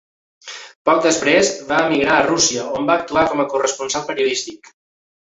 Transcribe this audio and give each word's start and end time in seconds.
Poc 0.89 1.01
després, 1.05 1.51
va 1.67 1.81
emigrar 1.89 2.15
a 2.15 2.23
Rússia 2.27 2.63
on 2.79 2.87
va 2.91 2.95
actuar 3.01 3.25
com 3.33 3.43
a 3.43 3.45
corresponsal 3.51 4.07
periodístic. 4.09 4.73